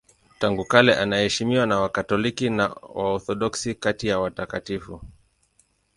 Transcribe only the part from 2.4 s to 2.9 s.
na